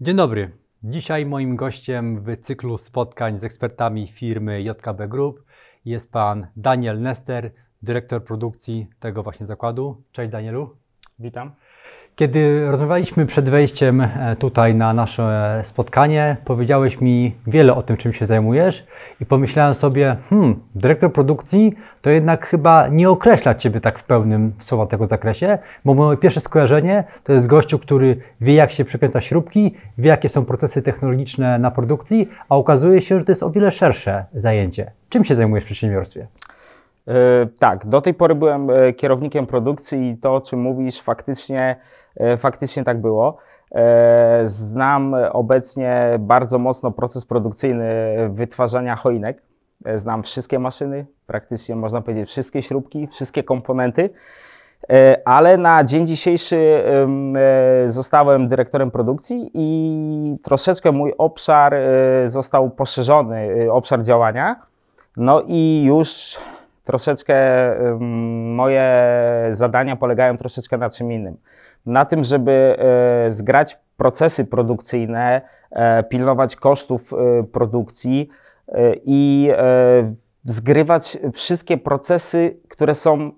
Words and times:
Dzień 0.00 0.16
dobry. 0.16 0.50
Dzisiaj 0.82 1.26
moim 1.26 1.56
gościem 1.56 2.24
w 2.24 2.36
cyklu 2.36 2.78
spotkań 2.78 3.38
z 3.38 3.44
ekspertami 3.44 4.06
firmy 4.06 4.62
JKB 4.62 5.08
Group 5.08 5.44
jest 5.84 6.12
pan 6.12 6.46
Daniel 6.56 7.00
Nester, 7.00 7.52
dyrektor 7.82 8.24
produkcji 8.24 8.86
tego 9.00 9.22
właśnie 9.22 9.46
zakładu. 9.46 10.02
Cześć 10.12 10.32
Danielu. 10.32 10.76
Witam. 11.18 11.54
Kiedy 12.16 12.70
rozmawialiśmy 12.70 13.26
przed 13.26 13.48
wejściem 13.48 14.00
e, 14.00 14.36
tutaj 14.38 14.74
na 14.74 14.92
nasze 14.92 15.60
spotkanie, 15.64 16.36
powiedziałeś 16.44 17.00
mi 17.00 17.34
wiele 17.46 17.74
o 17.74 17.82
tym, 17.82 17.96
czym 17.96 18.12
się 18.12 18.26
zajmujesz 18.26 18.86
i 19.20 19.26
pomyślałem 19.26 19.74
sobie, 19.74 20.16
hmm, 20.30 20.60
dyrektor 20.74 21.12
produkcji 21.12 21.74
to 22.02 22.10
jednak 22.10 22.46
chyba 22.46 22.88
nie 22.88 23.10
określa 23.10 23.54
Ciebie 23.54 23.80
tak 23.80 23.98
w 23.98 24.04
pełnym 24.04 24.52
słowa 24.58 24.86
tego 24.86 25.06
zakresie, 25.06 25.58
bo 25.84 25.94
moje 25.94 26.18
pierwsze 26.18 26.40
skojarzenie 26.40 27.04
to 27.24 27.32
jest 27.32 27.46
gościu, 27.46 27.78
który 27.78 28.16
wie 28.40 28.54
jak 28.54 28.70
się 28.70 28.84
przekręca 28.84 29.20
śrubki, 29.20 29.74
wie 29.98 30.08
jakie 30.08 30.28
są 30.28 30.44
procesy 30.44 30.82
technologiczne 30.82 31.58
na 31.58 31.70
produkcji, 31.70 32.28
a 32.48 32.56
okazuje 32.56 33.00
się, 33.00 33.18
że 33.18 33.24
to 33.24 33.32
jest 33.32 33.42
o 33.42 33.50
wiele 33.50 33.70
szersze 33.70 34.24
zajęcie. 34.34 34.90
Czym 35.08 35.24
się 35.24 35.34
zajmujesz 35.34 35.64
w 35.64 35.66
przedsiębiorstwie? 35.66 36.26
Yy, 37.06 37.14
tak, 37.58 37.86
do 37.86 38.00
tej 38.00 38.14
pory 38.14 38.34
byłem 38.34 38.68
kierownikiem 38.96 39.46
produkcji 39.46 40.10
i 40.10 40.16
to, 40.16 40.34
o 40.34 40.40
czym 40.40 40.60
mówisz, 40.60 41.00
faktycznie 41.00 41.76
E, 42.16 42.36
faktycznie 42.36 42.84
tak 42.84 43.00
było. 43.00 43.36
E, 43.74 44.40
znam 44.44 45.14
obecnie 45.32 46.16
bardzo 46.18 46.58
mocno 46.58 46.90
proces 46.90 47.24
produkcyjny 47.24 48.16
wytwarzania 48.30 48.96
choinek. 48.96 49.42
E, 49.84 49.98
znam 49.98 50.22
wszystkie 50.22 50.58
maszyny, 50.58 51.06
praktycznie 51.26 51.76
można 51.76 52.00
powiedzieć 52.00 52.28
wszystkie 52.28 52.62
śrubki, 52.62 53.06
wszystkie 53.06 53.42
komponenty, 53.42 54.10
ale 55.24 55.56
na 55.56 55.84
dzień 55.84 56.06
dzisiejszy 56.06 56.82
zostałem 57.86 58.48
dyrektorem 58.48 58.90
produkcji 58.90 59.50
i 59.54 60.36
troszeczkę 60.42 60.92
mój 60.92 61.14
obszar 61.18 61.74
został 62.26 62.70
poszerzony, 62.70 63.72
obszar 63.72 64.02
działania. 64.02 64.56
No 65.16 65.42
i 65.46 65.82
już 65.86 66.38
troszeczkę 66.86 67.36
moje 68.54 68.92
zadania 69.50 69.96
polegają 69.96 70.36
troszeczkę 70.36 70.78
na 70.78 70.90
czym 70.90 71.12
innym 71.12 71.36
na 71.86 72.04
tym, 72.04 72.24
żeby 72.24 72.76
e, 72.78 73.30
zgrać 73.30 73.78
procesy 73.96 74.44
produkcyjne, 74.44 75.42
e, 75.70 76.02
pilnować 76.02 76.56
kosztów 76.56 77.12
e, 77.12 77.42
produkcji 77.42 78.28
i 79.04 79.50
zgrywać 80.44 81.18
wszystkie 81.32 81.78
procesy, 81.78 82.56
które 82.68 82.94
są 82.94 83.30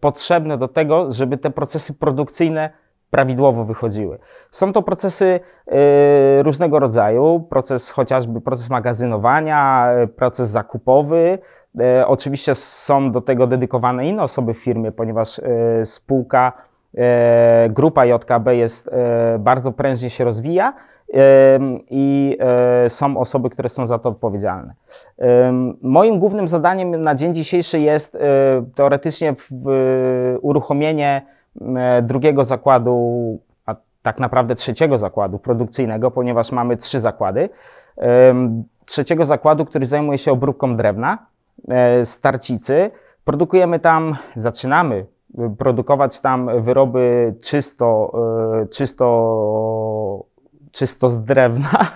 potrzebne 0.00 0.58
do 0.58 0.68
tego, 0.68 1.12
żeby 1.12 1.38
te 1.38 1.50
procesy 1.50 1.94
produkcyjne 1.94 2.70
prawidłowo 3.10 3.64
wychodziły. 3.64 4.18
Są 4.50 4.72
to 4.72 4.82
procesy 4.82 5.40
różnego 6.42 6.78
rodzaju, 6.78 7.46
proces 7.50 7.90
chociażby 7.90 8.40
proces 8.40 8.70
magazynowania, 8.70 9.88
proces 10.16 10.48
zakupowy. 10.48 11.38
Oczywiście 12.06 12.54
są 12.54 13.12
do 13.12 13.20
tego 13.20 13.46
dedykowane 13.46 14.08
inne 14.08 14.22
osoby 14.22 14.54
w 14.54 14.58
firmie, 14.58 14.92
ponieważ 14.92 15.40
spółka 15.84 16.52
E, 16.98 17.68
grupa 17.70 18.06
JKB 18.06 18.56
jest 18.56 18.88
e, 18.88 19.38
bardzo 19.38 19.72
prężnie 19.72 20.10
się 20.10 20.24
rozwija 20.24 20.74
i 21.90 22.38
e, 22.40 22.88
są 22.88 23.16
osoby, 23.16 23.50
które 23.50 23.68
są 23.68 23.86
za 23.86 23.98
to 23.98 24.08
odpowiedzialne. 24.08 24.74
Moim 25.82 26.18
głównym 26.18 26.48
zadaniem 26.48 27.00
na 27.00 27.14
dzień 27.14 27.34
dzisiejszy 27.34 27.80
jest 27.80 28.18
teoretycznie 28.74 29.34
uruchomienie 30.42 31.26
drugiego 32.02 32.44
zakładu, 32.44 33.38
a 33.66 33.74
tak 34.02 34.20
naprawdę 34.20 34.54
trzeciego 34.54 34.98
zakładu 34.98 35.38
produkcyjnego, 35.38 36.10
ponieważ 36.10 36.52
mamy 36.52 36.76
trzy 36.76 37.00
zakłady. 37.00 37.48
Trzeciego 38.86 39.24
zakładu, 39.24 39.64
który 39.64 39.86
zajmuje 39.86 40.18
się 40.18 40.32
obróbką 40.32 40.76
drewna, 40.76 41.18
starcicy. 42.04 42.90
Produkujemy 43.24 43.78
tam, 43.80 44.16
zaczynamy 44.36 45.06
produkować 45.58 46.20
tam 46.20 46.62
wyroby 46.62 47.34
czysto, 47.42 48.12
e, 48.62 48.66
czysto, 48.66 50.24
czysto 50.72 51.08
z 51.08 51.22
drewna. 51.22 51.86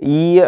I 0.00 0.40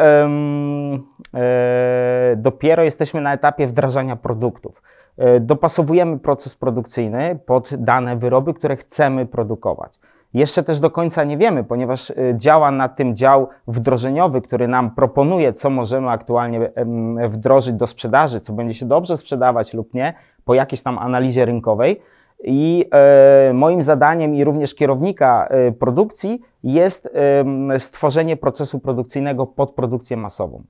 e, 1.34 2.36
dopiero 2.36 2.82
jesteśmy 2.82 3.20
na 3.20 3.32
etapie 3.32 3.66
wdrażania 3.66 4.16
produktów. 4.16 4.82
E, 5.16 5.40
dopasowujemy 5.40 6.18
proces 6.18 6.54
produkcyjny 6.54 7.38
pod 7.46 7.70
dane 7.74 8.16
wyroby, 8.16 8.54
które 8.54 8.76
chcemy 8.76 9.26
produkować. 9.26 10.00
Jeszcze 10.34 10.62
też 10.62 10.80
do 10.80 10.90
końca 10.90 11.24
nie 11.24 11.38
wiemy, 11.38 11.64
ponieważ 11.64 12.12
działa 12.34 12.70
na 12.70 12.88
tym 12.88 13.16
dział 13.16 13.48
wdrożeniowy, 13.66 14.40
który 14.40 14.68
nam 14.68 14.94
proponuje, 14.94 15.52
co 15.52 15.70
możemy 15.70 16.10
aktualnie 16.10 16.70
wdrożyć 17.28 17.74
do 17.74 17.86
sprzedaży, 17.86 18.40
co 18.40 18.52
będzie 18.52 18.74
się 18.74 18.86
dobrze 18.86 19.16
sprzedawać 19.16 19.74
lub 19.74 19.94
nie, 19.94 20.14
po 20.44 20.54
jakiejś 20.54 20.82
tam 20.82 20.98
analizie 20.98 21.44
rynkowej. 21.44 22.00
I 22.44 22.84
e, 22.90 23.52
moim 23.54 23.82
zadaniem 23.82 24.34
i 24.34 24.44
również 24.44 24.74
kierownika 24.74 25.46
e, 25.46 25.72
produkcji 25.72 26.40
jest 26.62 27.10
e, 27.72 27.78
stworzenie 27.78 28.36
procesu 28.36 28.78
produkcyjnego 28.78 29.46
pod 29.46 29.74
produkcję 29.74 30.16
masową. 30.16 30.62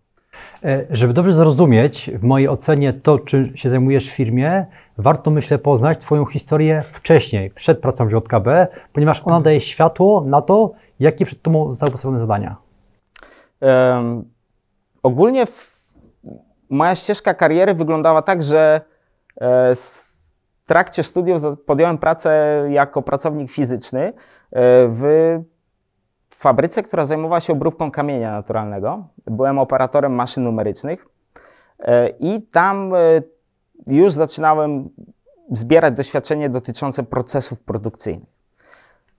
E, 0.64 0.86
żeby 0.90 1.12
dobrze 1.12 1.32
zrozumieć, 1.32 2.10
w 2.14 2.22
mojej 2.22 2.48
ocenie 2.48 2.92
to, 2.92 3.18
czym 3.18 3.56
się 3.56 3.68
zajmujesz 3.70 4.10
w 4.10 4.14
firmie, 4.14 4.66
warto 4.98 5.30
myślę 5.30 5.58
poznać 5.58 5.98
Twoją 5.98 6.26
historię 6.26 6.82
wcześniej, 6.90 7.50
przed 7.50 7.78
pracą 7.78 8.08
w 8.08 8.12
JKB, 8.12 8.66
ponieważ 8.92 9.22
ona 9.24 9.40
daje 9.40 9.60
światło 9.60 10.24
na 10.26 10.42
to, 10.42 10.72
jakie 11.00 11.24
przed 11.24 11.42
Tobą 11.42 11.70
zostały 11.70 11.92
postawione 11.92 12.20
zadania. 12.20 12.56
Um, 13.60 14.24
ogólnie 15.02 15.46
w, 15.46 15.80
moja 16.70 16.94
ścieżka 16.94 17.34
kariery 17.34 17.74
wyglądała 17.74 18.22
tak, 18.22 18.42
że 18.42 18.80
e, 19.40 19.72
trakcie 20.66 21.02
studiów 21.02 21.42
podjąłem 21.66 21.98
pracę 21.98 22.62
jako 22.70 23.02
pracownik 23.02 23.50
fizyczny 23.50 24.12
e, 24.52 24.88
w 26.40 26.42
fabryce, 26.42 26.82
która 26.82 27.04
zajmowała 27.04 27.40
się 27.40 27.52
obróbką 27.52 27.90
kamienia 27.90 28.32
naturalnego. 28.32 29.04
Byłem 29.26 29.58
operatorem 29.58 30.12
maszyn 30.12 30.44
numerycznych 30.44 31.06
e, 31.78 32.08
i 32.08 32.42
tam 32.42 32.94
e, 32.94 32.98
już 33.86 34.12
zaczynałem 34.12 34.88
zbierać 35.52 35.94
doświadczenie 35.94 36.50
dotyczące 36.50 37.02
procesów 37.02 37.60
produkcyjnych. 37.60 38.28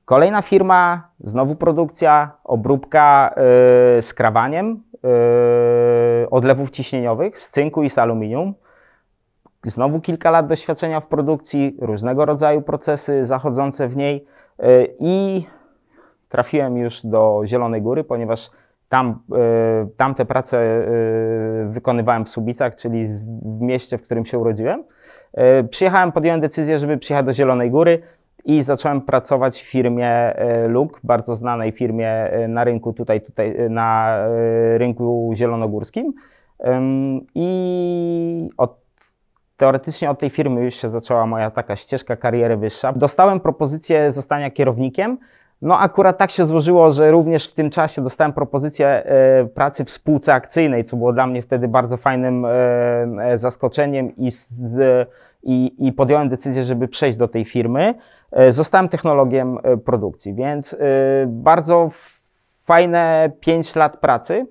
Kolejna 0.05 0.41
firma, 0.41 1.09
znowu 1.19 1.55
produkcja, 1.55 2.31
obróbka 2.43 3.35
yy, 3.95 4.01
skrawaniem 4.01 4.83
yy, 5.03 6.29
odlewów 6.29 6.69
ciśnieniowych 6.69 7.37
z 7.37 7.49
cynku 7.49 7.83
i 7.83 7.89
z 7.89 7.97
aluminium. 7.97 8.53
Znowu 9.63 9.99
kilka 9.99 10.31
lat 10.31 10.47
doświadczenia 10.47 10.99
w 10.99 11.07
produkcji, 11.07 11.77
różnego 11.81 12.25
rodzaju 12.25 12.61
procesy 12.61 13.25
zachodzące 13.25 13.87
w 13.87 13.97
niej 13.97 14.25
y, 14.59 14.95
i 14.99 15.45
trafiłem 16.31 16.77
już 16.77 17.05
do 17.05 17.41
Zielonej 17.45 17.81
Góry, 17.81 18.03
ponieważ 18.03 18.49
tam, 18.89 19.19
y, 19.83 19.95
tamte 19.97 20.25
prace 20.25 20.57
y, 20.59 21.65
wykonywałem 21.69 22.25
w 22.25 22.29
Subicach, 22.29 22.75
czyli 22.75 23.05
w 23.41 23.61
mieście, 23.61 23.97
w 23.97 24.01
którym 24.01 24.25
się 24.25 24.37
urodziłem. 24.39 24.83
Przyjechałem, 25.69 26.11
podjąłem 26.11 26.41
decyzję, 26.41 26.77
żeby 26.77 26.97
przyjechać 26.97 27.25
do 27.25 27.33
Zielonej 27.33 27.71
Góry 27.71 28.01
i 28.45 28.61
zacząłem 28.61 29.01
pracować 29.01 29.61
w 29.61 29.71
firmie 29.71 30.33
Luk, 30.67 30.99
bardzo 31.03 31.35
znanej 31.35 31.71
firmie 31.71 32.31
na 32.47 32.63
rynku 32.63 32.93
tutaj, 32.93 33.21
tutaj 33.21 33.55
na 33.69 34.17
rynku 34.77 35.31
zielonogórskim. 35.35 36.13
I 37.35 38.49
od 38.57 38.81
teoretycznie 39.61 40.09
od 40.09 40.19
tej 40.19 40.29
firmy 40.29 40.63
już 40.63 40.75
się 40.75 40.89
zaczęła 40.89 41.25
moja 41.25 41.51
taka 41.51 41.75
ścieżka 41.75 42.16
kariery 42.16 42.57
wyższa. 42.57 42.93
Dostałem 42.93 43.39
propozycję 43.39 44.11
zostania 44.11 44.51
kierownikiem. 44.51 45.17
No 45.61 45.79
akurat 45.79 46.17
tak 46.17 46.31
się 46.31 46.46
złożyło, 46.46 46.91
że 46.91 47.11
również 47.11 47.47
w 47.47 47.53
tym 47.53 47.69
czasie 47.69 48.02
dostałem 48.02 48.34
propozycję 48.34 48.87
e, 48.87 49.46
pracy 49.46 49.85
w 49.85 49.91
spółce 49.91 50.34
akcyjnej, 50.34 50.84
co 50.84 50.97
było 50.97 51.13
dla 51.13 51.28
mnie 51.28 51.41
wtedy 51.41 51.67
bardzo 51.67 51.97
fajnym 51.97 52.46
e, 52.46 52.49
e 53.23 53.37
zaskoczeniem 53.37 54.16
i, 54.16 54.31
z, 54.31 55.09
i, 55.43 55.87
i, 55.87 55.93
podjąłem 55.93 56.29
decyzję, 56.29 56.63
żeby 56.63 56.87
przejść 56.87 57.17
do 57.17 57.28
tej 57.28 57.46
firmy. 57.46 57.93
Zostałem 58.49 58.90
technologiem 58.90 59.58
produkcji, 59.85 60.34
więc 60.34 60.78
bardzo 61.28 61.90
fajne 62.66 63.31
5 63.40 63.75
lat 63.75 63.97
pracy 63.97 64.46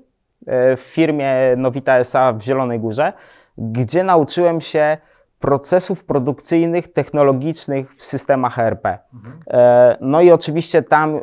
w 0.76 0.80
firmie 0.80 1.34
Nowita 1.56 1.98
SA 1.98 2.32
w 2.32 2.42
Zielonej 2.42 2.80
Górze 2.80 3.12
gdzie 3.60 4.04
nauczyłem 4.04 4.60
się 4.60 4.98
procesów 5.40 6.04
produkcyjnych, 6.04 6.92
technologicznych 6.92 7.94
w 7.94 8.02
systemach 8.02 8.58
ERP. 8.58 8.86
Mhm. 8.86 9.36
E, 9.46 9.96
no 10.00 10.20
i 10.20 10.30
oczywiście 10.30 10.82
tam 10.82 11.16
e, 11.16 11.20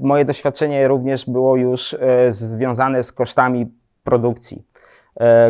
moje 0.00 0.24
doświadczenie 0.24 0.88
również 0.88 1.26
było 1.26 1.56
już 1.56 1.94
e, 1.94 2.32
związane 2.32 3.02
z 3.02 3.12
kosztami 3.12 3.72
produkcji, 4.04 4.64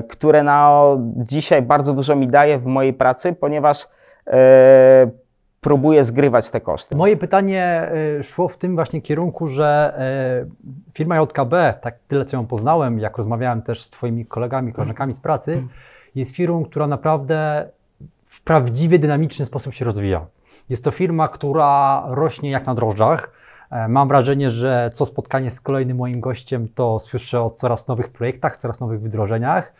które 0.09 0.43
na 0.43 0.83
dzisiaj 1.17 1.63
bardzo 1.63 1.93
dużo 1.93 2.17
mi 2.17 2.29
daje 2.29 2.59
w 2.59 2.67
mojej 2.67 2.93
pracy, 2.93 3.33
ponieważ 3.33 3.89
próbuje 5.61 6.05
zgrywać 6.05 6.51
te 6.51 6.61
koszty. 6.61 6.97
Moje 6.97 7.17
pytanie 7.17 7.91
szło 8.23 8.49
w 8.49 8.57
tym 8.57 8.75
właśnie 8.75 9.03
kierunku, 9.03 9.49
że 9.49 9.99
firma 10.95 11.21
JKB, 11.21 11.75
tak 11.81 11.99
tyle 12.09 12.25
co 12.25 12.37
ją 12.37 12.47
poznałem, 12.47 12.99
jak 12.99 13.17
rozmawiałem 13.17 13.63
też 13.63 13.83
z 13.83 13.91
Twoimi 13.91 14.27
kolegami, 14.27 14.73
koleżankami 14.73 15.15
z 15.15 15.21
pracy, 15.21 15.63
jest 16.15 16.37
firmą, 16.37 16.65
która 16.65 16.87
naprawdę 16.87 17.69
w 18.31 18.43
prawdziwie 18.43 18.99
dynamiczny 18.99 19.45
sposób 19.45 19.75
się 19.75 19.85
rozwija. 19.85 20.27
Jest 20.69 20.85
to 20.85 20.91
firma, 20.91 21.29
która 21.29 22.03
rośnie 22.09 22.51
jak 22.51 22.67
na 22.67 22.75
drożdżach. 22.75 23.31
E, 23.71 23.89
Mam 23.89 24.09
wrażenie, 24.09 24.51
że 24.51 24.91
co 24.95 25.07
spotkanie 25.07 25.51
z 25.51 25.61
kolejnym 25.61 25.97
moim 25.97 26.21
gościem, 26.21 26.69
to 26.75 26.99
słyszę 26.99 27.41
o 27.43 27.51
coraz 27.51 27.89
nowych 27.89 28.09
projektach, 28.09 28.57
coraz 28.57 28.81
nowych 28.81 29.01
wdrożeniach. 29.01 29.73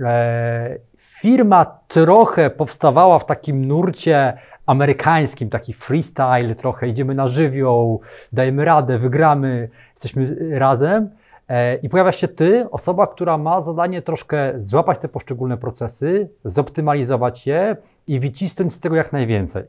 E, 0.00 0.76
Firma 0.98 1.64
trochę 1.88 2.50
powstawała 2.50 3.18
w 3.18 3.26
takim 3.26 3.64
nurcie 3.64 4.38
amerykańskim, 4.66 5.50
taki 5.50 5.72
freestyle 5.72 6.54
trochę, 6.54 6.88
idziemy 6.88 7.14
na 7.14 7.28
żywioł, 7.28 8.00
dajemy 8.32 8.64
radę, 8.64 8.98
wygramy, 8.98 9.68
jesteśmy 9.94 10.36
razem. 10.58 11.10
E, 11.50 11.74
I 11.74 11.88
pojawia 11.88 12.12
się 12.12 12.28
ty, 12.28 12.70
osoba, 12.70 13.06
która 13.06 13.38
ma 13.38 13.60
zadanie 13.60 14.02
troszkę 14.02 14.52
złapać 14.56 14.98
te 14.98 15.08
poszczególne 15.08 15.56
procesy, 15.56 16.28
zoptymalizować 16.44 17.46
je 17.46 17.76
i 18.06 18.20
wycisnąć 18.20 18.72
z 18.74 18.80
tego 18.80 18.96
jak 18.96 19.12
najwięcej. 19.12 19.64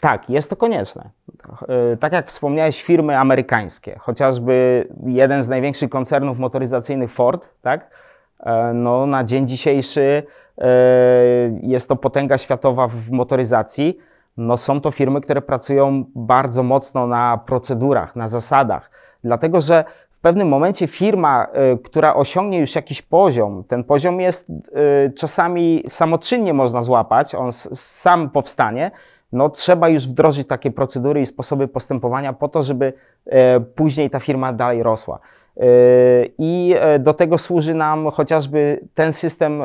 Tak, 0.00 0.30
jest 0.30 0.50
to 0.50 0.56
konieczne. 0.56 1.10
E, 1.92 1.96
Tak 1.96 2.12
jak 2.12 2.26
wspomniałeś, 2.26 2.82
firmy 2.82 3.18
amerykańskie, 3.18 3.98
chociażby 3.98 4.88
jeden 5.06 5.42
z 5.42 5.48
największych 5.48 5.90
koncernów 5.90 6.38
motoryzacyjnych 6.38 7.10
Ford, 7.10 7.48
tak? 7.62 7.90
E, 8.40 8.72
No, 8.74 9.06
na 9.06 9.24
dzień 9.24 9.48
dzisiejszy 9.48 10.22
jest 11.62 11.88
to 11.88 11.96
potęga 11.96 12.38
światowa 12.38 12.88
w 12.88 13.10
motoryzacji. 13.10 13.98
No, 14.36 14.56
są 14.56 14.80
to 14.80 14.90
firmy, 14.90 15.20
które 15.20 15.42
pracują 15.42 16.04
bardzo 16.14 16.62
mocno 16.62 17.06
na 17.06 17.38
procedurach, 17.46 18.16
na 18.16 18.28
zasadach, 18.28 18.90
dlatego 19.26 19.60
że 19.60 19.84
w 20.10 20.20
pewnym 20.20 20.48
momencie 20.48 20.86
firma, 20.86 21.46
e, 21.52 21.78
która 21.78 22.14
osiągnie 22.14 22.58
już 22.58 22.74
jakiś 22.74 23.02
poziom, 23.02 23.64
ten 23.64 23.84
poziom 23.84 24.20
jest 24.20 24.50
e, 24.50 25.10
czasami 25.10 25.82
samoczynnie 25.86 26.54
można 26.54 26.82
złapać, 26.82 27.34
on 27.34 27.52
sam 27.52 28.30
powstanie, 28.30 28.90
no 29.32 29.48
trzeba 29.48 29.88
już 29.88 30.08
wdrożyć 30.08 30.48
takie 30.48 30.70
procedury 30.70 31.20
i 31.20 31.26
sposoby 31.26 31.68
postępowania 31.68 32.32
po 32.32 32.48
to, 32.48 32.62
żeby 32.62 32.92
e, 33.26 33.60
później 33.60 34.10
ta 34.10 34.18
firma 34.20 34.52
dalej 34.52 34.82
rosła. 34.82 35.18
E, 35.56 35.62
I 36.38 36.74
e, 36.78 36.98
do 36.98 37.14
tego 37.14 37.38
służy 37.38 37.74
nam 37.74 38.10
chociażby 38.10 38.80
ten 38.94 39.12
system 39.12 39.62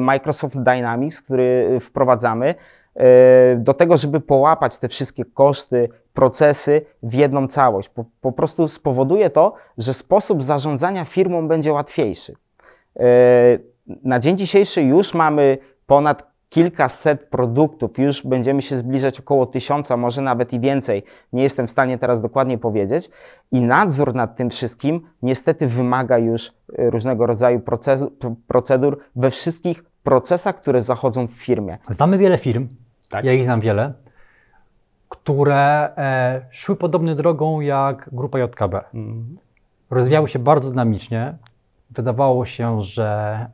Microsoft 0.00 0.62
Dynamics, 0.62 1.22
który 1.22 1.78
wprowadzamy, 1.80 2.54
do 3.56 3.74
tego, 3.74 3.96
żeby 3.96 4.20
połapać 4.20 4.78
te 4.78 4.88
wszystkie 4.88 5.24
koszty, 5.24 5.88
procesy 6.14 6.82
w 7.02 7.14
jedną 7.14 7.48
całość. 7.48 7.88
Po, 7.88 8.04
po 8.20 8.32
prostu 8.32 8.68
spowoduje 8.68 9.30
to, 9.30 9.54
że 9.78 9.94
sposób 9.94 10.42
zarządzania 10.42 11.04
firmą 11.04 11.48
będzie 11.48 11.72
łatwiejszy. 11.72 12.34
E, 12.96 13.04
Na 14.04 14.18
dzień 14.18 14.38
dzisiejszy 14.38 14.82
już 14.82 15.14
mamy 15.14 15.58
ponad 15.86 16.36
kilkaset 16.48 17.24
produktów, 17.24 17.98
już 17.98 18.26
będziemy 18.26 18.62
się 18.62 18.76
zbliżać 18.76 19.20
około 19.20 19.46
tysiąca, 19.46 19.96
może 19.96 20.22
nawet 20.22 20.52
i 20.52 20.60
więcej. 20.60 21.02
Nie 21.32 21.42
jestem 21.42 21.66
w 21.66 21.70
stanie 21.70 21.98
teraz 21.98 22.20
dokładnie 22.20 22.58
powiedzieć. 22.58 23.10
I 23.52 23.60
nadzór 23.60 24.14
nad 24.14 24.36
tym 24.36 24.50
wszystkim 24.50 25.00
niestety 25.22 25.66
wymaga 25.66 26.18
już 26.18 26.52
e, 26.78 26.90
różnego 26.90 27.26
rodzaju 27.26 27.62
procedur 28.46 28.98
we 29.16 29.30
wszystkich 29.30 29.84
procesach, 30.02 30.56
które 30.56 30.80
zachodzą 30.80 31.26
w 31.26 31.30
firmie. 31.30 31.78
Znamy 31.90 32.18
wiele 32.18 32.38
firm, 32.38 32.68
Tak. 33.08 33.24
ja 33.24 33.32
ich 33.32 33.44
znam 33.44 33.60
wiele, 33.60 33.92
które 35.08 35.90
e, 35.96 36.46
szły 36.50 36.76
podobną 36.76 37.14
drogą 37.14 37.60
jak 37.60 38.10
grupa 38.12 38.38
JKB. 38.38 38.84
Rozwijały 39.90 40.28
się 40.28 40.38
bardzo 40.38 40.70
dynamicznie. 40.70 41.36
Wydawało 41.90 42.44
się, 42.44 42.82
że 42.82 43.06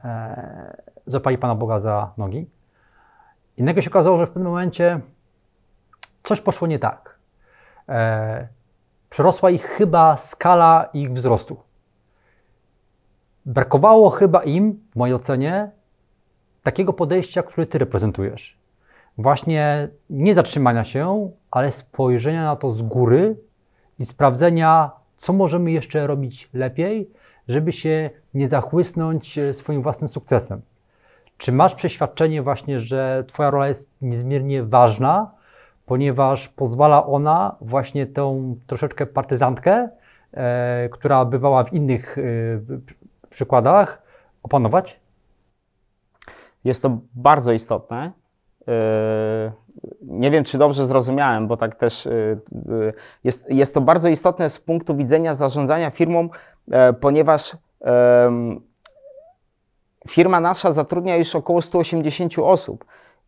e, 0.04 0.76
zapali 1.06 1.38
Pana 1.38 1.54
Boga 1.54 1.78
za 1.78 2.12
nogi. 2.16 2.50
I 3.56 3.62
nagle 3.62 3.82
się 3.82 3.90
okazało, 3.90 4.18
że 4.18 4.26
w 4.26 4.30
pewnym 4.30 4.52
momencie 4.52 5.00
coś 6.22 6.40
poszło 6.40 6.68
nie 6.68 6.78
tak. 6.78 7.18
E, 7.88 8.48
przerosła 9.10 9.50
ich 9.50 9.64
chyba 9.64 10.16
skala 10.16 10.88
ich 10.92 11.12
wzrostu. 11.12 11.56
Brakowało 13.46 14.10
chyba 14.10 14.42
im, 14.42 14.80
w 14.92 14.96
mojej 14.96 15.14
ocenie, 15.14 15.70
takiego 16.62 16.92
podejścia, 16.92 17.42
które 17.42 17.66
Ty 17.66 17.78
reprezentujesz. 17.78 18.61
Właśnie 19.18 19.88
nie 20.10 20.34
zatrzymania 20.34 20.84
się, 20.84 21.30
ale 21.50 21.70
spojrzenia 21.70 22.44
na 22.44 22.56
to 22.56 22.70
z 22.70 22.82
góry 22.82 23.36
i 23.98 24.06
sprawdzenia, 24.06 24.90
co 25.16 25.32
możemy 25.32 25.70
jeszcze 25.70 26.06
robić 26.06 26.50
lepiej, 26.54 27.10
żeby 27.48 27.72
się 27.72 28.10
nie 28.34 28.48
zachłysnąć 28.48 29.38
e, 29.38 29.54
swoim 29.54 29.82
własnym 29.82 30.08
sukcesem. 30.08 30.62
Czy 31.36 31.52
masz 31.52 31.74
przeświadczenie 31.74 32.42
właśnie, 32.42 32.80
że 32.80 33.24
Twoja 33.26 33.50
rola 33.50 33.68
jest 33.68 33.90
niezmiernie 34.00 34.62
ważna, 34.62 35.30
ponieważ 35.86 36.48
pozwala 36.48 37.06
ona 37.06 37.56
właśnie 37.60 38.06
tą 38.06 38.56
troszeczkę 38.66 39.06
partyzantkę, 39.06 39.88
e, 40.32 40.88
która 40.88 41.24
bywała 41.24 41.64
w 41.64 41.72
innych 41.72 42.18
e, 42.18 42.22
przy- 42.86 42.94
przykładach, 43.30 44.02
opanować? 44.42 45.00
Jest 46.64 46.82
to 46.82 46.98
bardzo 47.14 47.52
istotne. 47.52 48.12
Yy, 48.66 49.52
Nie 50.02 50.30
wiem, 50.30 50.44
czy 50.44 50.58
dobrze 50.58 50.86
zrozumiałem, 50.86 51.46
bo 51.46 51.56
tak 51.56 51.74
też 51.74 52.06
yy, 52.06 52.40
yy, 52.68 52.92
jest, 53.24 53.50
jest 53.50 53.74
to 53.74 53.80
bardzo 53.80 54.08
istotne 54.08 54.50
z 54.50 54.58
punktu 54.58 54.96
widzenia 54.96 55.34
zarządzania 55.34 55.90
firmą, 55.90 56.28
e, 56.70 56.92
ponieważ 56.92 57.56
firma 60.08 60.40
nasza 60.40 60.72
zatrudnia 60.72 61.16
już 61.16 61.36
około 61.36 61.62
180 61.62 62.32
osób 62.38 62.84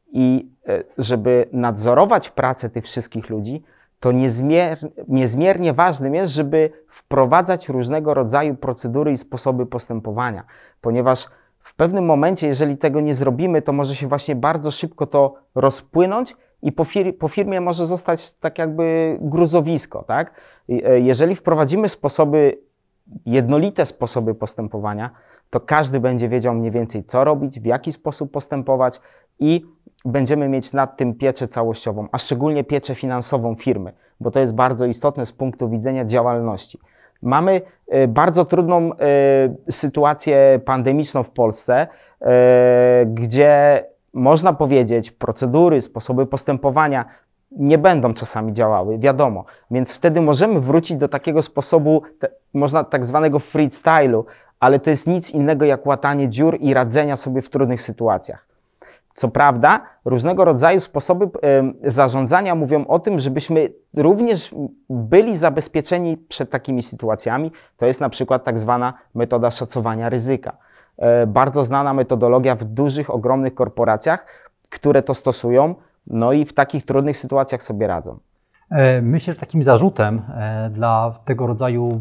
i 0.08 0.48
e, 0.69 0.84
żeby 0.98 1.48
nadzorować 1.52 2.31
pracę 2.31 2.70
tych 2.70 2.84
wszystkich 2.84 3.31
ludzi, 3.31 3.62
to 4.00 4.12
niezmier, 4.12 4.78
niezmiernie 5.08 5.72
ważnym 5.72 6.14
jest, 6.14 6.32
żeby 6.32 6.70
wprowadzać 6.88 7.69
różnego 7.69 8.14
rodzaju 8.14 8.54
procedury 8.54 9.12
i 9.12 9.16
sposoby 9.16 9.66
postępowania, 9.66 10.44
ponieważ 10.81 11.26
w 11.64 11.75
pewnym 11.75 12.05
momencie, 12.05 12.46
jeżeli 12.46 12.76
tego 12.76 13.00
nie 13.00 13.14
zrobimy, 13.14 13.62
to 13.62 13.72
może 13.72 13.94
się 13.94 14.06
właśnie 14.08 14.37
bardzo 14.37 14.70
szybko 14.70 15.06
to 15.06 15.34
rozpłynąć 15.55 16.36
i 16.62 16.72
po, 16.72 16.84
fir- 16.84 17.19
po 17.19 17.29
firmie 17.29 17.60
może 17.60 17.86
zostać 17.86 18.34
tak 18.34 18.58
jakby 18.58 19.19
gruzowisko, 19.20 20.03
tak? 20.03 20.41
E, 20.69 21.00
Jeżeli 21.00 21.34
wprowadzimy 21.34 21.89
sposoby, 21.89 22.58
jednolite 23.27 23.86
sposoby 23.86 24.34
postępowania, 24.34 25.10
to 25.50 25.60
każdy 25.60 26.00
będzie 26.00 26.29
wiedział 26.29 26.55
mniej 26.55 26.70
więcej, 26.70 27.05
co 27.05 27.24
robić, 27.24 27.60
w 27.60 27.65
jaki 27.67 27.93
sposób 27.93 28.31
postępować 28.32 29.00
i 29.39 29.65
będziemy 30.05 30.48
mieć 30.48 30.72
nad 30.72 30.96
tym 30.96 31.15
pieczę 31.15 31.48
całościową, 31.48 32.08
a 32.12 32.19
szczególnie 32.19 32.65
pieczę 32.65 32.94
finansową 32.94 33.55
firmy, 33.55 33.93
bo 34.20 34.31
to 34.31 34.41
jest 34.41 34.55
bardzo 34.55 34.86
istotne 34.86 35.27
z 35.27 35.32
punktu 35.32 35.69
widzenia 35.69 36.05
działalności. 36.05 36.79
Mamy 37.24 37.62
e, 37.88 38.08
bardzo 38.08 38.44
trudną 38.44 38.93
e, 38.93 38.96
sytuację 39.70 40.60
pandemiczną 40.64 41.22
w 41.22 41.31
Polsce, 41.31 41.86
e, 42.20 43.06
gdzie 43.06 43.84
można 44.12 44.52
powiedzieć, 44.52 45.10
procedury, 45.10 45.81
sposoby 45.81 46.26
postępowania 46.26 47.04
nie 47.52 47.78
będą 47.78 48.14
czasami 48.14 48.52
działały, 48.52 48.98
wiadomo. 48.98 49.44
Więc 49.70 49.94
wtedy 49.94 50.20
możemy 50.20 50.60
wrócić 50.60 50.96
do 50.96 51.08
takiego 51.08 51.43
sposobu, 51.43 52.02
można 52.54 52.84
tak 52.84 53.04
zwanego 53.04 53.38
freestylu, 53.38 54.26
ale 54.60 54.78
to 54.78 54.90
jest 54.90 55.06
nic 55.06 55.31
innego 55.31 55.64
jak 55.64 55.86
łatanie 55.86 56.28
dziur 56.28 56.56
i 56.60 56.74
radzenia 56.74 57.16
sobie 57.16 57.43
w 57.43 57.50
trudnych 57.50 57.82
sytuacjach. 57.82 58.54
Co 59.15 59.29
prawda, 59.29 59.81
różnego 60.05 60.44
rodzaju 60.44 60.81
sposoby 60.81 61.29
zarządzania 61.83 62.55
mówią 62.55 62.87
o 62.87 62.99
tym, 62.99 63.21
żebyśmy 63.21 63.73
również 63.97 64.55
byli 64.91 65.37
zabezpieczeni 65.37 66.17
przed 66.17 66.51
takimi 66.51 66.83
sytuacjami. 66.83 67.53
To 67.77 67.87
jest 67.87 68.01
na 68.01 68.09
przykład 68.09 68.44
tak 68.44 68.59
zwana 68.59 68.94
metoda 69.15 69.51
szacowania 69.51 70.09
ryzyka. 70.09 70.56
E, 70.99 71.27
Bardzo 71.27 71.65
znana 71.65 71.94
metodologia 71.94 72.55
w 72.55 72.65
dużych, 72.65 73.11
ogromnych 73.11 73.55
korporacjach, 73.55 74.51
które 74.71 75.03
to 75.03 75.15
stosują, 75.15 75.75
no 76.06 76.33
i 76.33 76.44
w 76.44 76.53
takich 76.53 76.85
trudnych 76.85 77.17
sytuacjach 77.17 77.63
sobie 77.63 77.87
radzą. 77.87 78.19
E, 78.71 79.03
Myślę, 79.03 79.35
że 79.35 79.41
takim 79.41 79.65
zarzutem 79.65 80.23
e, 80.29 80.71
dla 80.71 81.13
tego 81.25 81.47
rodzaju 81.47 82.01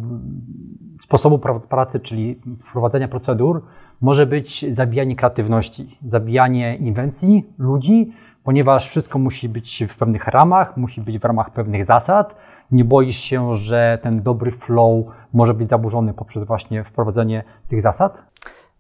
sposobu 1.04 1.38
pra- 1.38 1.68
pracy, 1.68 2.00
czyli 2.00 2.40
wprowadzenia 2.60 3.08
procedur, 3.08 3.62
może 4.02 4.26
być 4.26 4.66
zabijanie 4.70 5.16
kreatywności, 5.16 5.98
zabijanie 6.06 6.76
inwencji 6.76 7.46
ludzi, 7.58 8.14
ponieważ 8.44 8.90
wszystko 8.90 9.20
musi 9.20 9.50
być 9.50 9.84
w 9.88 9.98
pewnych 9.98 10.28
ramach, 10.28 10.78
musi 10.78 11.02
być 11.02 11.20
w 11.20 11.26
ramach 11.26 11.50
pewnych 11.50 11.86
zasad. 11.86 12.36
Nie 12.72 12.86
boisz 12.86 13.18
się, 13.18 13.56
że 13.56 14.00
ten 14.02 14.24
dobry 14.24 14.52
flow 14.52 15.06
może 15.34 15.54
być 15.54 15.70
zaburzony 15.70 16.14
poprzez 16.14 16.44
właśnie 16.44 16.84
wprowadzenie 16.84 17.44
tych 17.68 17.82
zasad? 17.82 18.33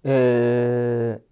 Yy, 0.03 0.11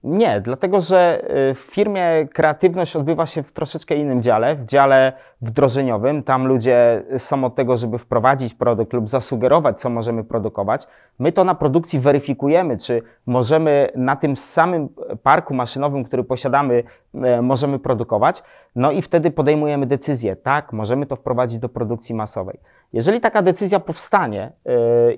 nie, 0.04 0.42
dlatego 0.42 0.82
że 0.82 1.22
yy, 1.48 1.56
w 1.56 1.60
firmie 1.60 2.28
kreatywność 2.34 2.96
odbywa 2.96 3.26
się 3.26 3.44
w 3.44 3.52
troszeczkę 3.52 3.96
innym 3.96 4.22
dziale, 4.22 4.56
w 4.56 4.66
dziale 4.66 5.14
wdrożeniowym. 5.42 6.24
Tam 6.24 6.48
ludzie 6.48 7.04
są 7.18 7.44
od 7.44 7.56
tego, 7.56 7.78
żeby 7.78 7.98
wprowadzić 7.98 8.54
produkt 8.54 8.94
lub 8.94 9.10
zasugerować, 9.10 9.80
co 9.80 9.90
możemy 9.90 10.24
produkować. 10.24 10.88
My 11.20 11.32
to 11.32 11.44
na 11.44 11.56
produkcji 11.56 12.00
weryfikujemy, 12.00 12.78
czy 12.78 13.02
możemy 13.26 13.90
na 13.96 14.16
tym 14.16 14.36
samym 14.36 14.90
parku 15.24 15.54
maszynowym, 15.54 16.04
który 16.04 16.24
posiadamy, 16.24 16.84
yy, 17.14 17.42
możemy 17.42 17.80
produkować. 17.80 18.44
No 18.76 18.92
i 18.92 19.02
wtedy 19.02 19.32
podejmujemy 19.32 19.86
decyzję, 19.86 20.36
tak, 20.36 20.74
możemy 20.74 21.06
to 21.06 21.16
wprowadzić 21.16 21.60
do 21.60 21.70
produkcji 21.70 22.16
masowej. 22.16 22.60
Jeżeli 22.94 23.20
taka 23.20 23.42
decyzja 23.42 23.80
powstanie 23.80 24.52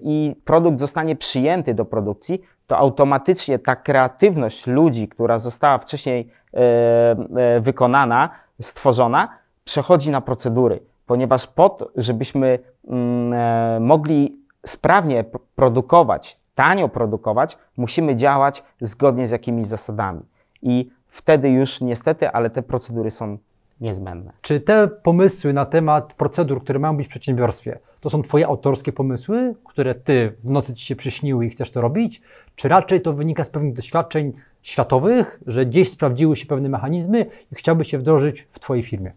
i 0.02 0.36
produkt 0.46 0.80
zostanie 0.80 1.16
przyjęty 1.16 1.74
do 1.74 1.86
produkcji, 1.86 2.42
to 2.68 2.78
automatycznie 2.78 3.60
ta 3.60 3.76
kreatywność 3.76 4.68
ludzi, 4.68 5.08
która 5.08 5.40
została 5.40 5.78
wcześniej 5.78 6.30
e, 6.54 6.60
e, 6.60 7.60
wykonana, 7.60 8.30
stworzona, 8.62 9.30
przechodzi 9.64 10.12
na 10.12 10.22
procedury, 10.22 10.80
ponieważ 11.06 11.48
po 11.48 11.70
to, 11.70 11.90
żebyśmy 11.96 12.60
mm, 12.88 13.34
e, 13.34 13.80
mogli 13.80 14.38
sprawnie 14.66 15.26
produkować, 15.56 16.40
tanio 16.56 16.90
produkować, 16.90 17.58
musimy 17.78 18.16
działać 18.16 18.64
zgodnie 18.82 19.28
z 19.28 19.32
jakimiś 19.32 19.66
zasadami. 19.66 20.22
I 20.62 20.90
wtedy 21.08 21.50
już 21.50 21.82
niestety, 21.82 22.30
ale 22.30 22.50
te 22.50 22.64
procedury 22.64 23.12
są 23.12 23.38
niezbędne. 23.82 24.34
Czy 24.42 24.60
te 24.60 24.88
pomysły 24.88 25.54
na 25.54 25.66
temat 25.66 26.14
procedur, 26.14 26.64
które 26.64 26.80
mają 26.80 26.98
być 26.98 27.08
w 27.08 27.10
przedsiębiorstwie, 27.10 27.80
to 28.00 28.10
są 28.10 28.22
Twoje 28.22 28.48
autorskie 28.48 28.92
pomysły, 28.92 29.56
które 29.66 29.96
Ty 29.96 30.34
w 30.44 30.50
nocy 30.50 30.74
Ci 30.74 30.86
się 30.86 30.96
przyśniły 30.96 31.46
i 31.46 31.50
chcesz 31.50 31.72
to 31.72 31.82
robić? 31.82 32.22
Czy 32.56 32.68
raczej 32.68 33.02
to 33.02 33.14
wynika 33.14 33.44
z 33.44 33.50
pewnych 33.50 33.74
doświadczeń 33.74 34.34
światowych, 34.62 35.40
że 35.48 35.66
gdzieś 35.66 35.90
sprawdziły 35.90 36.36
się 36.36 36.46
pewne 36.46 36.70
mechanizmy 36.70 37.26
i 37.52 37.56
chciałbyś 37.56 37.90
się 37.90 37.98
wdrożyć 37.98 38.48
w 38.52 38.60
Twojej 38.60 38.84
firmie? 38.84 39.12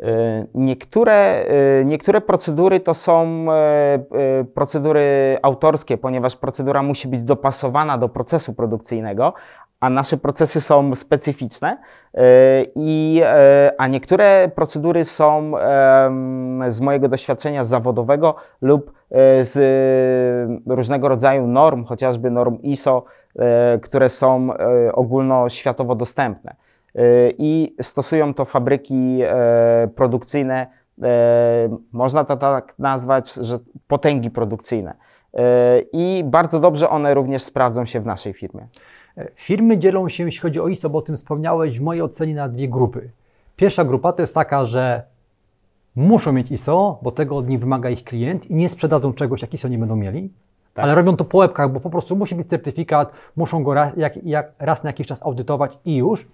E, 0.00 0.46
niektóre, 0.54 1.12
e, 1.12 1.84
niektóre 1.84 2.20
procedury 2.20 2.80
to 2.80 2.94
są 2.94 3.46
e, 3.52 4.44
procedury 4.54 5.38
autorskie, 5.42 5.98
ponieważ 5.98 6.36
procedura 6.36 6.82
musi 6.82 7.08
być 7.08 7.22
dopasowana 7.22 7.98
do 7.98 8.08
procesu 8.08 8.54
produkcyjnego, 8.54 9.34
a 9.80 9.90
nasze 9.90 10.16
procesy 10.16 10.60
są 10.60 10.94
specyficzne, 10.94 11.78
i, 12.74 13.22
a 13.78 13.86
niektóre 13.86 14.50
procedury 14.54 15.04
są 15.04 15.52
z 16.68 16.80
mojego 16.80 17.08
doświadczenia 17.08 17.64
zawodowego 17.64 18.34
lub 18.60 18.92
z 19.40 19.54
różnego 20.66 21.08
rodzaju 21.08 21.46
norm, 21.46 21.84
chociażby 21.84 22.30
norm 22.30 22.58
ISO, 22.62 23.04
które 23.82 24.08
są 24.08 24.48
ogólnoświatowo 24.92 25.94
dostępne 25.94 26.54
i 27.38 27.74
stosują 27.82 28.34
to 28.34 28.44
fabryki 28.44 29.18
e, 29.22 29.88
produkcyjne, 29.94 30.66
e, 31.02 31.76
można 31.92 32.24
to 32.24 32.36
tak 32.36 32.78
nazwać, 32.78 33.34
że 33.34 33.58
potęgi 33.88 34.30
produkcyjne. 34.30 34.94
E, 35.34 35.80
I 35.92 36.24
bardzo 36.24 36.60
dobrze 36.60 36.90
one 36.90 37.14
również 37.14 37.42
sprawdzą 37.42 37.84
się 37.84 38.00
w 38.00 38.06
naszej 38.06 38.32
firmie. 38.32 38.66
Firmy 39.34 39.78
dzielą 39.78 40.08
się, 40.08 40.24
jeśli 40.24 40.40
chodzi 40.40 40.60
o 40.60 40.68
ISO, 40.68 40.90
bo 40.90 40.98
o 40.98 41.02
tym 41.02 41.16
wspomniałeś, 41.16 41.78
w 41.78 41.82
mojej 41.82 42.02
ocenie 42.02 42.34
na 42.34 42.48
dwie 42.48 42.68
grupy. 42.68 43.10
Pierwsza 43.56 43.84
grupa 43.84 44.12
to 44.12 44.22
jest 44.22 44.34
taka, 44.34 44.64
że 44.64 45.02
muszą 45.96 46.32
mieć 46.32 46.50
ISO, 46.50 46.98
bo 47.02 47.10
tego 47.10 47.36
od 47.36 47.48
nich 47.48 47.60
wymaga 47.60 47.90
ich 47.90 48.04
klient 48.04 48.50
i 48.50 48.54
nie 48.54 48.68
sprzedadzą 48.68 49.12
czegoś, 49.12 49.42
jak 49.42 49.54
ISO 49.54 49.68
nie 49.68 49.78
będą 49.78 49.96
mieli. 49.96 50.30
Tak. 50.74 50.84
Ale 50.84 50.94
robią 50.94 51.16
to 51.16 51.24
po 51.24 51.38
łebkach, 51.38 51.72
bo 51.72 51.80
po 51.80 51.90
prostu 51.90 52.16
musi 52.16 52.34
być 52.34 52.48
certyfikat, 52.48 53.12
muszą 53.36 53.64
go 53.64 53.74
raz, 53.74 53.96
jak, 53.96 54.24
jak, 54.24 54.52
raz 54.58 54.82
na 54.82 54.88
jakiś 54.88 55.06
czas 55.06 55.22
audytować 55.22 55.78
i 55.84 55.96
już. 55.96 56.28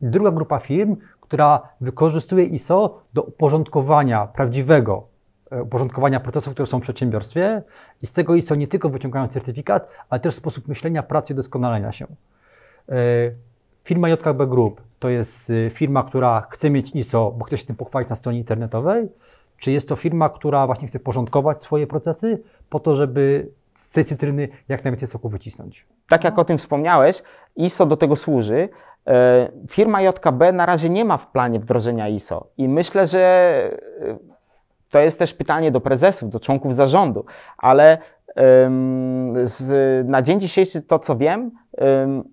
Druga 0.00 0.30
grupa 0.30 0.58
firm, 0.58 0.96
która 1.20 1.68
wykorzystuje 1.80 2.44
ISO 2.44 3.02
do 3.14 3.22
uporządkowania 3.22 4.26
prawdziwego 4.26 5.06
e, 5.50 5.62
uporządkowania 5.62 6.20
procesów, 6.20 6.52
które 6.52 6.66
są 6.66 6.78
w 6.78 6.82
przedsiębiorstwie 6.82 7.62
i 8.02 8.06
z 8.06 8.12
tego 8.12 8.34
ISO 8.34 8.54
nie 8.54 8.66
tylko 8.66 8.88
wyciągają 8.88 9.28
certyfikat, 9.28 9.88
ale 10.10 10.20
też 10.20 10.34
sposób 10.34 10.68
myślenia, 10.68 11.02
pracy 11.02 11.32
i 11.32 11.36
doskonalenia 11.36 11.92
się. 11.92 12.06
E, 12.88 12.94
firma 13.84 14.08
JKB 14.08 14.46
Group 14.46 14.80
to 14.98 15.08
jest 15.08 15.50
e, 15.50 15.70
firma, 15.70 16.02
która 16.02 16.46
chce 16.50 16.70
mieć 16.70 16.90
ISO, 16.90 17.34
bo 17.38 17.44
chce 17.44 17.58
się 17.58 17.66
tym 17.66 17.76
pochwalić 17.76 18.10
na 18.10 18.16
stronie 18.16 18.38
internetowej, 18.38 19.08
czy 19.58 19.72
jest 19.72 19.88
to 19.88 19.96
firma, 19.96 20.28
która 20.28 20.66
właśnie 20.66 20.88
chce 20.88 20.98
porządkować 21.00 21.62
swoje 21.62 21.86
procesy 21.86 22.42
po 22.70 22.80
to, 22.80 22.96
żeby 22.96 23.50
z 23.76 23.92
tej 23.92 24.04
cytryny 24.04 24.48
jak 24.68 24.84
najwięcej 24.84 25.08
soku 25.08 25.28
wycisnąć? 25.28 25.86
Tak 26.08 26.24
jak 26.24 26.38
o 26.38 26.44
tym 26.44 26.58
wspomniałeś, 26.58 27.22
ISO 27.56 27.86
do 27.86 27.96
tego 27.96 28.16
służy, 28.16 28.68
E, 29.06 29.48
firma 29.70 30.02
JKB 30.02 30.52
na 30.52 30.66
razie 30.66 30.88
nie 30.88 31.04
ma 31.04 31.16
w 31.16 31.26
planie 31.26 31.60
wdrożenia 31.60 32.08
ISO 32.08 32.46
i 32.58 32.68
myślę, 32.68 33.06
że 33.06 33.20
e, 33.20 34.18
to 34.90 35.00
jest 35.00 35.18
też 35.18 35.34
pytanie 35.34 35.70
do 35.70 35.80
prezesów, 35.80 36.30
do 36.30 36.40
członków 36.40 36.74
zarządu, 36.74 37.24
ale 37.58 37.98
na 40.04 40.22
dzień 40.22 40.40
dzisiejszy 40.40 40.82
to, 40.82 40.98
co 40.98 41.16
wiem, 41.16 41.50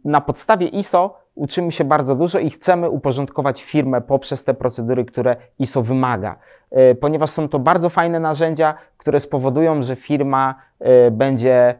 na 0.05 0.21
podstawie 0.21 0.67
ISO 0.67 1.19
uczymy 1.35 1.71
się 1.71 1.83
bardzo 1.83 2.15
dużo 2.15 2.39
i 2.39 2.49
chcemy 2.49 2.89
uporządkować 2.89 3.63
firmę 3.63 4.01
poprzez 4.01 4.43
te 4.43 4.53
procedury, 4.53 5.05
które 5.05 5.35
ISO 5.59 5.81
wymaga, 5.81 6.35
e, 6.71 6.95
ponieważ 6.95 7.29
są 7.29 7.49
to 7.49 7.59
bardzo 7.59 7.89
fajne 7.89 8.19
narzędzia, 8.19 8.75
które 8.97 9.19
spowodują, 9.19 9.83
że 9.83 9.95
firma 9.95 10.55
będzie 11.11 11.79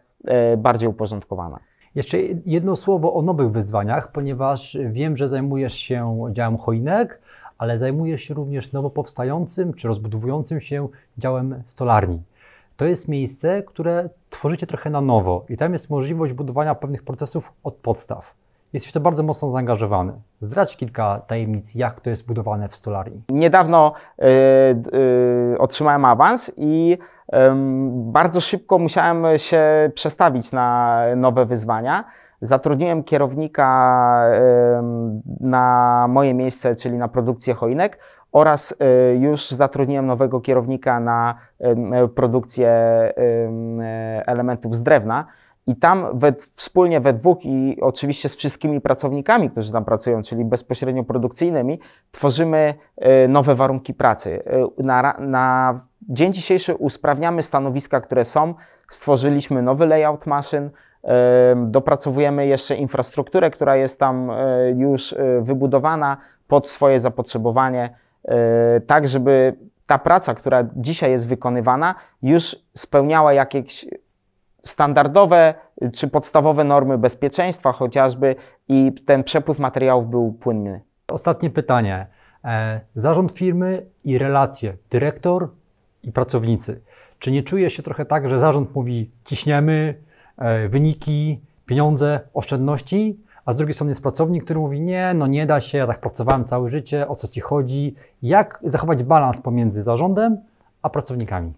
bardziej 0.57 0.89
uporządkowana. 0.89 1.59
Jeszcze 1.95 2.17
jedno 2.45 2.75
słowo 2.75 3.13
o 3.13 3.21
nowych 3.21 3.51
wyzwaniach, 3.51 4.11
ponieważ 4.11 4.77
wiem, 4.89 5.17
że 5.17 5.27
zajmujesz 5.27 5.73
się 5.73 6.27
działem 6.31 6.57
choinek, 6.57 7.21
ale 7.57 7.77
zajmujesz 7.77 8.21
się 8.21 8.33
również 8.33 8.71
nowo 8.71 8.89
powstającym 8.89 9.73
czy 9.73 9.87
rozbudowującym 9.87 10.61
się 10.61 10.87
działem 11.17 11.63
stolarni. 11.65 12.21
To 12.77 12.85
jest 12.85 13.07
miejsce, 13.07 13.63
które 13.63 14.09
tworzycie 14.29 14.67
trochę 14.67 14.89
na 14.89 15.01
nowo 15.01 15.45
i 15.49 15.57
tam 15.57 15.73
jest 15.73 15.89
możliwość 15.89 16.33
budowania 16.33 16.75
pewnych 16.75 17.03
procesów 17.03 17.53
od 17.63 17.73
podstaw. 17.73 18.35
Jesteś 18.73 18.93
to 18.93 18.99
bardzo 18.99 19.23
mocno 19.23 19.51
zaangażowany. 19.51 20.13
Zdradź 20.39 20.77
kilka 20.77 21.21
tajemnic, 21.27 21.75
jak 21.75 22.01
to 22.01 22.09
jest 22.09 22.27
budowane 22.27 22.67
w 22.67 22.75
stolarii. 22.75 23.21
Niedawno 23.29 23.93
y, 24.19 24.25
y, 25.53 25.59
otrzymałem 25.59 26.05
awans 26.05 26.51
i 26.57 26.97
bardzo 27.93 28.41
szybko 28.41 28.79
musiałem 28.79 29.37
się 29.37 29.91
przestawić 29.95 30.51
na 30.51 30.99
nowe 31.15 31.45
wyzwania. 31.45 32.03
Zatrudniłem 32.41 33.03
kierownika 33.03 34.23
na 35.39 36.05
moje 36.09 36.33
miejsce, 36.33 36.75
czyli 36.75 36.97
na 36.97 37.07
produkcję 37.07 37.53
choinek 37.53 37.99
oraz 38.31 38.75
e, 38.79 39.15
już 39.15 39.49
zatrudniłem 39.49 40.05
nowego 40.05 40.41
kierownika 40.41 40.99
na 40.99 41.37
produkcję 42.15 42.71
elementów 44.25 44.75
z 44.75 44.83
drewna. 44.83 45.25
I 45.67 45.75
tam 45.75 46.07
we, 46.13 46.33
wspólnie 46.33 46.99
we 46.99 47.13
dwóch 47.13 47.45
i 47.45 47.77
oczywiście 47.81 48.29
z 48.29 48.35
wszystkimi 48.35 48.81
pracownikami, 48.81 49.49
którzy 49.49 49.71
tam 49.71 49.85
pracują, 49.85 50.21
czyli 50.21 50.45
bezpośrednio 50.45 51.03
produkcyjnymi, 51.03 51.79
tworzymy 52.11 52.73
e, 52.97 53.27
nowe 53.27 53.55
warunki 53.55 53.93
pracy. 53.93 54.43
E, 54.79 54.83
na, 54.83 55.17
na 55.19 55.77
dzień 56.01 56.33
dzisiejszy 56.33 56.75
usprawniamy 56.75 57.41
stanowiska, 57.41 58.01
które 58.01 58.25
są. 58.25 58.53
Stworzyliśmy 58.89 59.61
nowy 59.61 59.85
layout 59.85 60.25
maszyn, 60.25 60.69
e, 61.03 61.55
dopracowujemy 61.67 62.47
jeszcze 62.47 62.75
infrastrukturę, 62.75 63.51
która 63.51 63.75
jest 63.75 63.99
tam 63.99 64.31
już 64.75 65.15
wybudowana 65.41 66.17
pod 66.47 66.67
swoje 66.67 66.99
zapotrzebowanie, 66.99 67.95
tak 68.87 69.07
żeby 69.07 69.55
ta 69.87 69.97
praca, 69.97 70.33
która 70.33 70.63
dzisiaj 70.75 71.11
jest 71.11 71.27
wykonywana, 71.27 71.95
już 72.21 72.55
spełniała 72.73 73.33
jakieś 73.33 73.85
standardowe 74.63 75.53
czy 75.93 76.07
podstawowe 76.07 76.63
normy 76.63 76.97
bezpieczeństwa 76.97 77.71
chociażby 77.71 78.35
i 78.67 78.91
ten 79.05 79.23
przepływ 79.23 79.59
materiałów 79.59 80.07
był 80.07 80.33
płynny. 80.33 80.81
Ostatnie 81.11 81.49
pytanie. 81.49 82.07
E, 82.43 82.81
zarząd 82.95 83.31
firmy 83.31 83.85
i 84.03 84.17
relacje 84.17 84.77
dyrektor 84.89 85.49
i 86.03 86.11
pracownicy. 86.11 86.81
Czy 87.19 87.31
nie 87.31 87.43
czuje 87.43 87.69
się 87.69 87.83
trochę 87.83 88.05
tak, 88.05 88.29
że 88.29 88.39
zarząd 88.39 88.75
mówi 88.75 89.11
ciśniemy, 89.23 89.95
e, 90.37 90.67
wyniki, 90.67 91.41
pieniądze, 91.65 92.19
oszczędności, 92.33 93.19
a 93.45 93.53
z 93.53 93.57
drugiej 93.57 93.73
strony 93.73 93.91
jest 93.91 94.01
pracownik, 94.01 94.43
który 94.43 94.59
mówi 94.59 94.81
nie, 94.81 95.13
no 95.13 95.27
nie 95.27 95.45
da 95.45 95.59
się, 95.59 95.77
ja 95.77 95.87
tak 95.87 95.99
pracowałem 95.99 96.45
całe 96.45 96.69
życie, 96.69 97.07
o 97.07 97.15
co 97.15 97.27
ci 97.27 97.41
chodzi? 97.41 97.95
Jak 98.21 98.59
zachować 98.63 99.03
balans 99.03 99.41
pomiędzy 99.41 99.83
zarządem 99.83 100.37
a 100.81 100.89
pracownikami? 100.89 101.53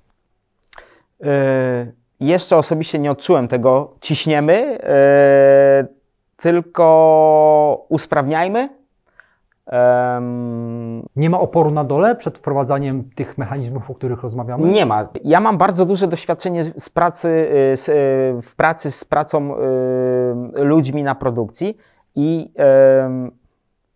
Yy 1.20 2.05
jeszcze 2.28 2.58
osobiście 2.58 3.00
nie 3.00 3.12
odczułem 3.12 3.48
tego 3.48 3.94
ciśniemy, 4.02 4.80
yy, 5.82 5.96
tylko 6.38 7.86
usprawniajmy 7.90 8.70
Em, 9.66 11.04
Nie 11.16 11.30
ma 11.30 11.40
oporu 11.40 11.72
na 11.72 11.84
dole 11.84 12.16
przed 12.16 12.38
wprowadzaniem 12.38 13.10
tych 13.16 13.38
mechanizmów, 13.38 13.92
o 13.92 13.96
których 13.96 14.24
rozmawiamy? 14.24 14.68
Nie 14.68 14.86
ma. 14.86 15.10
Ja 15.24 15.40
mam 15.40 15.58
bardzo 15.58 15.86
duże 15.86 16.08
doświadczenie 16.08 16.64
z 16.64 16.90
pracy, 16.90 17.30
y, 17.74 17.78
z, 17.78 17.90
y, 17.90 18.42
w 18.42 18.56
pracy 18.56 18.92
z 18.92 19.06
pracą 19.06 19.56
y, 19.56 20.64
ludźmi 20.64 21.04
na 21.04 21.16
produkcji 21.16 21.78
i 22.16 22.54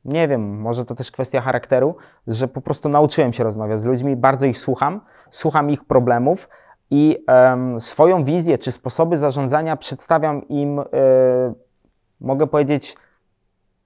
nie 0.06 0.28
wiem, 0.28 0.62
może 0.62 0.86
to 0.86 0.96
też 0.96 1.12
kwestia 1.12 1.42
charakteru, 1.42 1.96
że 2.28 2.48
po 2.48 2.62
prostu 2.62 2.90
nauczyłem 2.90 3.34
się 3.34 3.44
rozmawiać 3.44 3.80
z 3.80 3.86
ludźmi, 3.86 4.16
bardzo 4.16 4.46
ich 4.46 4.58
słucham, 4.58 5.02
słucham 5.30 5.70
ich 5.70 5.84
problemów 5.84 6.50
i 6.92 7.24
em, 7.28 7.80
swoją 7.80 8.24
wizję 8.24 8.58
czy 8.58 8.72
sposoby 8.72 9.18
zarządzania 9.18 9.76
przedstawiam 9.76 10.48
im, 10.48 10.80
y, 10.80 10.84
mogę 12.22 12.48
powiedzieć, 12.48 12.96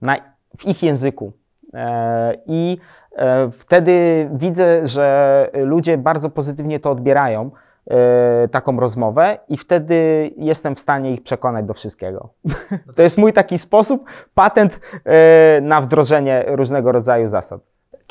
na, 0.01 0.15
w 0.57 0.67
ich 0.67 0.83
języku. 0.83 1.33
E, 1.73 2.37
I 2.45 2.77
e, 3.15 3.51
wtedy 3.51 4.29
widzę, 4.33 4.87
że 4.87 5.49
ludzie 5.53 5.97
bardzo 5.97 6.29
pozytywnie 6.29 6.79
to 6.79 6.91
odbierają, 6.91 7.51
e, 7.87 8.47
taką 8.47 8.79
rozmowę, 8.79 9.37
i 9.49 9.57
wtedy 9.57 10.31
jestem 10.37 10.75
w 10.75 10.79
stanie 10.79 11.13
ich 11.13 11.23
przekonać 11.23 11.65
do 11.65 11.73
wszystkiego. 11.73 12.29
To 12.95 13.01
jest 13.01 13.17
mój 13.17 13.33
taki 13.33 13.57
sposób, 13.57 14.05
patent 14.33 14.79
e, 15.05 15.61
na 15.61 15.81
wdrożenie 15.81 16.45
różnego 16.47 16.91
rodzaju 16.91 17.27
zasad. 17.27 17.61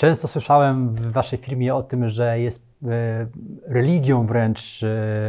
Często 0.02 0.28
słyszałem 0.28 0.94
w 0.94 1.12
Waszej 1.12 1.38
firmie 1.38 1.74
o 1.74 1.82
tym, 1.82 2.08
że 2.08 2.40
jest 2.40 2.66
e, 2.84 3.26
religią 3.66 4.26
wręcz 4.26 4.82
e, 4.82 4.88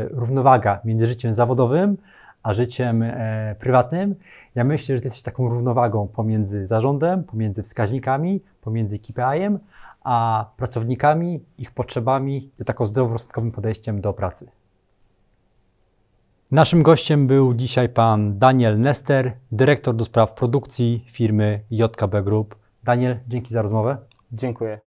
równowaga 0.10 0.80
między 0.86 1.08
życiem 1.08 1.34
zawodowym 1.34 1.98
a 2.44 2.53
życiem 2.53 3.03
e, 3.03 3.56
prywatnym. 3.60 4.15
Ja 4.56 4.63
myślę, 4.63 4.96
że 4.96 5.01
Ty 5.01 5.08
jesteś 5.08 5.24
taką 5.24 5.50
równowagą 5.50 6.08
pomiędzy 6.08 6.68
zarządem, 6.68 7.24
pomiędzy 7.24 7.63
wskaźnikami, 7.63 8.42
pomiędzy 8.62 9.00
KPI-em, 9.00 9.60
a 10.03 10.46
pracownikami, 10.58 11.44
ich 11.58 11.72
potrzebami 11.72 12.50
i 12.60 12.65
taką 12.65 12.86
zdroworozsądkowym 12.86 13.51
podejściem 13.51 14.01
do 14.01 14.13
pracy. 14.13 14.51
Naszym 16.51 16.84
gościem 16.84 17.27
był 17.27 17.53
dzisiaj 17.53 17.89
pan 17.89 18.39
Daniel 18.39 18.80
Nester, 18.80 19.32
dyrektor 19.51 19.96
do 19.96 20.06
spraw 20.06 20.34
produkcji 20.34 21.06
firmy 21.08 21.60
JKB 21.72 22.24
Group. 22.24 22.56
Daniel, 22.84 23.20
dzięki 23.27 23.53
za 23.53 23.62
rozmowę. 23.62 24.12
Dziękuję. 24.34 24.82